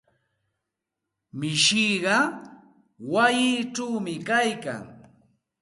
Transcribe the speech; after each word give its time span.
Mishiqa 1.39 2.15
wayichawmi 3.13 4.13
kaykan. 4.27 4.83